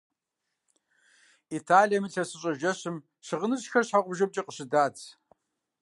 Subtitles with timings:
[1.57, 5.01] Италием ИлъэсыщӀэ жэщым щыгъыныжьхэр щхьэгъубжэмкӀэ къыщыдадз.